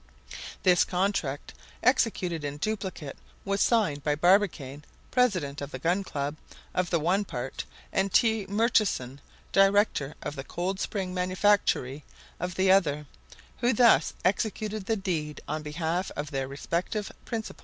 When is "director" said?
9.51-10.15